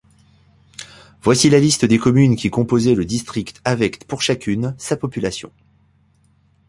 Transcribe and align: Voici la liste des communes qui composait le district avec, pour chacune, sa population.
Voici 1.21 1.51
la 1.51 1.59
liste 1.59 1.85
des 1.85 1.99
communes 1.99 2.35
qui 2.35 2.49
composait 2.49 2.95
le 2.95 3.05
district 3.05 3.61
avec, 3.65 4.07
pour 4.07 4.23
chacune, 4.23 4.73
sa 4.79 4.97
population. 4.97 5.51